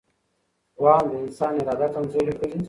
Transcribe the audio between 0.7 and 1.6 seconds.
وهم د انسان